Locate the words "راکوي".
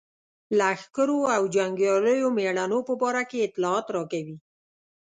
3.95-4.37